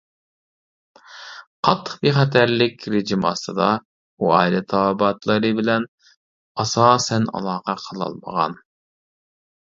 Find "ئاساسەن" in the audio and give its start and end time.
6.63-7.29